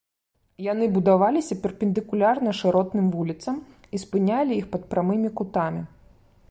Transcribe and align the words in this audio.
Яны 0.71 0.85
будаваліся 0.95 1.57
перпендыкулярна 1.65 2.51
шыротным 2.61 3.13
вуліцам 3.17 3.55
і 3.97 4.03
спынялі 4.05 4.51
іх 4.63 4.69
пад 4.75 4.83
прамымі 4.95 5.29
кутамі. 5.41 5.81